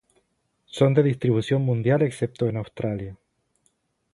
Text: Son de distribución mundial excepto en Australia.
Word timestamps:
Son 0.77 0.95
de 0.95 1.03
distribución 1.03 1.61
mundial 1.61 2.01
excepto 2.01 2.47
en 2.47 2.57
Australia. 2.57 3.15